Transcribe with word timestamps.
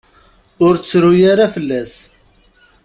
Ur 0.65 0.73
ttru 0.77 1.11
ara 1.31 1.45
fell-as. 1.55 1.93